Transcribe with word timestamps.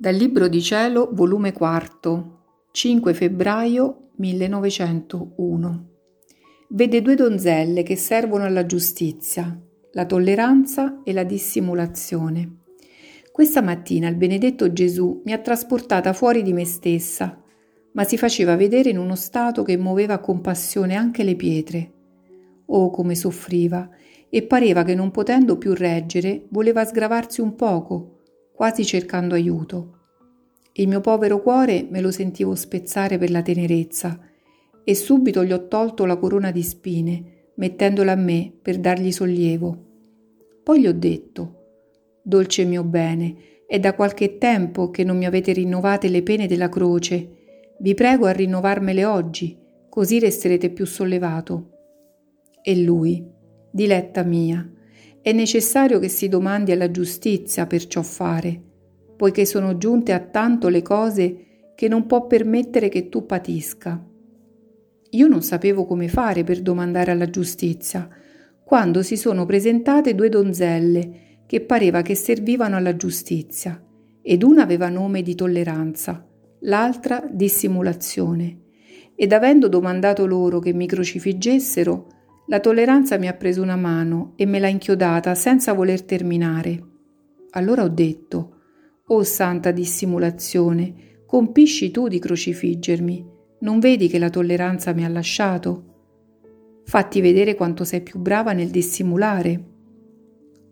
Dal 0.00 0.14
Libro 0.14 0.46
di 0.46 0.62
Cielo, 0.62 1.10
volume 1.12 1.50
4, 1.50 2.68
5 2.70 3.14
febbraio 3.14 4.10
1901. 4.14 5.88
Vede 6.68 7.02
due 7.02 7.16
donzelle 7.16 7.82
che 7.82 7.96
servono 7.96 8.44
alla 8.44 8.64
giustizia, 8.64 9.60
la 9.90 10.06
tolleranza 10.06 11.00
e 11.02 11.12
la 11.12 11.24
dissimulazione. 11.24 12.58
Questa 13.32 13.60
mattina 13.60 14.06
il 14.06 14.14
benedetto 14.14 14.72
Gesù 14.72 15.20
mi 15.24 15.32
ha 15.32 15.38
trasportata 15.38 16.12
fuori 16.12 16.42
di 16.42 16.52
me 16.52 16.64
stessa, 16.64 17.42
ma 17.94 18.04
si 18.04 18.16
faceva 18.16 18.54
vedere 18.54 18.90
in 18.90 18.98
uno 18.98 19.16
stato 19.16 19.64
che 19.64 19.76
muoveva 19.76 20.14
a 20.14 20.20
compassione 20.20 20.94
anche 20.94 21.24
le 21.24 21.34
pietre. 21.34 21.92
Oh, 22.66 22.90
come 22.90 23.16
soffriva, 23.16 23.90
e 24.28 24.44
pareva 24.44 24.84
che 24.84 24.94
non 24.94 25.10
potendo 25.10 25.58
più 25.58 25.74
reggere, 25.74 26.46
voleva 26.50 26.84
sgravarsi 26.84 27.40
un 27.40 27.56
poco, 27.56 28.12
quasi 28.58 28.84
cercando 28.84 29.36
aiuto. 29.36 29.97
Il 30.78 30.86
mio 30.86 31.00
povero 31.00 31.42
cuore 31.42 31.88
me 31.90 32.00
lo 32.00 32.12
sentivo 32.12 32.54
spezzare 32.54 33.18
per 33.18 33.32
la 33.32 33.42
tenerezza, 33.42 34.16
e 34.84 34.94
subito 34.94 35.44
gli 35.44 35.50
ho 35.50 35.66
tolto 35.66 36.04
la 36.04 36.16
corona 36.16 36.52
di 36.52 36.62
spine, 36.62 37.50
mettendola 37.56 38.12
a 38.12 38.14
me 38.14 38.52
per 38.62 38.78
dargli 38.78 39.10
sollievo. 39.10 39.86
Poi 40.62 40.80
gli 40.80 40.86
ho 40.86 40.92
detto, 40.92 41.54
Dolce 42.22 42.64
mio 42.64 42.84
bene, 42.84 43.64
è 43.66 43.80
da 43.80 43.92
qualche 43.94 44.38
tempo 44.38 44.90
che 44.90 45.02
non 45.02 45.16
mi 45.16 45.26
avete 45.26 45.52
rinnovate 45.52 46.08
le 46.08 46.22
pene 46.22 46.46
della 46.46 46.68
croce. 46.68 47.74
Vi 47.80 47.94
prego 47.94 48.26
a 48.26 48.32
rinnovarmele 48.32 49.04
oggi, 49.04 49.58
così 49.88 50.20
resterete 50.20 50.70
più 50.70 50.86
sollevato. 50.86 51.70
E 52.62 52.76
lui, 52.76 53.26
Diletta 53.72 54.22
mia, 54.22 54.70
è 55.20 55.32
necessario 55.32 55.98
che 55.98 56.08
si 56.08 56.28
domandi 56.28 56.70
alla 56.70 56.90
giustizia 56.90 57.66
per 57.66 57.84
ciò 57.88 58.02
fare, 58.02 58.62
poiché 59.18 59.44
sono 59.44 59.76
giunte 59.78 60.12
a 60.12 60.20
tanto 60.20 60.68
le 60.68 60.80
cose 60.80 61.72
che 61.74 61.88
non 61.88 62.06
può 62.06 62.28
permettere 62.28 62.88
che 62.88 63.08
tu 63.08 63.26
patisca. 63.26 64.00
Io 65.10 65.26
non 65.26 65.42
sapevo 65.42 65.86
come 65.86 66.06
fare 66.06 66.44
per 66.44 66.60
domandare 66.62 67.10
alla 67.10 67.28
giustizia, 67.28 68.08
quando 68.62 69.02
si 69.02 69.16
sono 69.16 69.44
presentate 69.44 70.14
due 70.14 70.28
donzelle 70.28 71.42
che 71.46 71.60
pareva 71.62 72.02
che 72.02 72.14
servivano 72.14 72.76
alla 72.76 72.94
giustizia, 72.94 73.82
ed 74.22 74.44
una 74.44 74.62
aveva 74.62 74.88
nome 74.88 75.22
di 75.22 75.34
tolleranza, 75.34 76.24
l'altra 76.60 77.24
dissimulazione. 77.28 78.60
Ed 79.16 79.32
avendo 79.32 79.66
domandato 79.66 80.26
loro 80.26 80.60
che 80.60 80.72
mi 80.72 80.86
crocifiggessero, 80.86 82.06
la 82.46 82.60
tolleranza 82.60 83.18
mi 83.18 83.26
ha 83.26 83.34
preso 83.34 83.62
una 83.62 83.74
mano 83.74 84.34
e 84.36 84.46
me 84.46 84.60
l'ha 84.60 84.68
inchiodata 84.68 85.34
senza 85.34 85.72
voler 85.72 86.02
terminare. 86.02 86.82
Allora 87.50 87.82
ho 87.82 87.88
detto, 87.88 88.57
Oh 89.10 89.22
santa 89.22 89.70
dissimulazione, 89.70 91.22
compisci 91.24 91.90
tu 91.90 92.08
di 92.08 92.18
crocifiggermi, 92.18 93.26
non 93.60 93.80
vedi 93.80 94.06
che 94.06 94.18
la 94.18 94.28
tolleranza 94.28 94.92
mi 94.92 95.02
ha 95.02 95.08
lasciato? 95.08 95.84
Fatti 96.84 97.22
vedere 97.22 97.54
quanto 97.54 97.84
sei 97.84 98.02
più 98.02 98.18
brava 98.18 98.52
nel 98.52 98.68
dissimulare. 98.68 99.64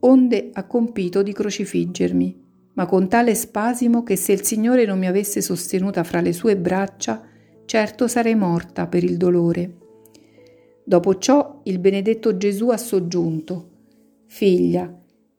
Onde 0.00 0.50
ha 0.52 0.64
compito 0.64 1.24
di 1.24 1.32
crocifiggermi, 1.32 2.40
ma 2.74 2.86
con 2.86 3.08
tale 3.08 3.34
spasimo 3.34 4.04
che 4.04 4.14
se 4.14 4.30
il 4.30 4.44
Signore 4.44 4.86
non 4.86 5.00
mi 5.00 5.08
avesse 5.08 5.42
sostenuta 5.42 6.04
fra 6.04 6.20
le 6.20 6.32
sue 6.32 6.56
braccia, 6.56 7.22
certo 7.64 8.06
sarei 8.06 8.36
morta 8.36 8.86
per 8.86 9.02
il 9.02 9.16
dolore. 9.16 9.76
Dopo 10.84 11.18
ciò 11.18 11.62
il 11.64 11.80
benedetto 11.80 12.36
Gesù 12.36 12.68
ha 12.68 12.76
soggiunto, 12.76 13.70
Figlia, 14.26 14.88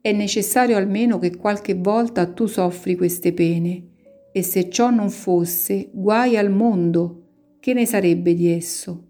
è 0.02 0.10
necessario 0.10 0.76
almeno 0.76 1.18
che 1.18 1.36
qualche 1.36 1.74
volta 1.74 2.26
tu 2.26 2.46
soffri 2.46 2.96
queste 2.96 3.32
pene, 3.32 3.90
e 4.32 4.42
se 4.42 4.68
ciò 4.68 4.90
non 4.90 5.10
fosse, 5.10 5.90
guai 5.92 6.36
al 6.36 6.50
mondo, 6.50 7.18
che 7.60 7.72
ne 7.72 7.86
sarebbe 7.86 8.34
di 8.34 8.50
esso? 8.50 9.06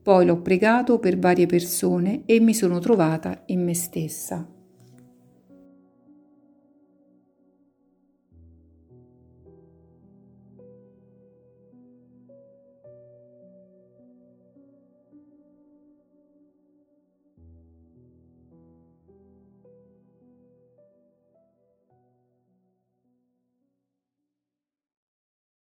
Poi 0.00 0.24
l'ho 0.24 0.40
pregato 0.40 1.00
per 1.00 1.18
varie 1.18 1.46
persone 1.46 2.22
e 2.26 2.38
mi 2.38 2.54
sono 2.54 2.78
trovata 2.78 3.42
in 3.46 3.64
me 3.64 3.74
stessa. 3.74 4.53